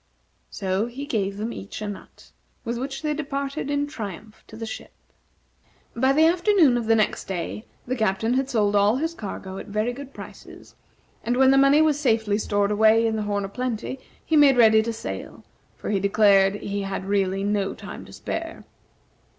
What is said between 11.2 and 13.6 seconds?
and when the money was safely stored away in the "Horn o'